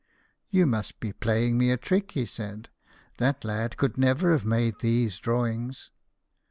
[0.49, 2.69] "You must be playing me a trick," he said;"
[3.19, 5.91] that lad could never have made these drawings."